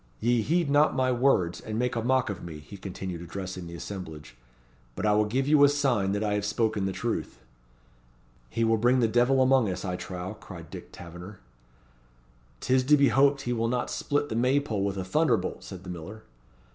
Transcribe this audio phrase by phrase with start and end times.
[0.19, 3.75] Ye heed not my words, and make a mock of me," he continued, addressing the
[3.75, 4.35] assemblage:
[4.95, 7.37] "but I will give you a sign that I have spoken the truth."
[8.49, 11.39] "He will bring the devil among us, I trow," cried Dick Taverner.
[12.61, 15.83] "'Tis to be hoped he will not split the May pole with a thunderbolt," said
[15.83, 16.23] the miller.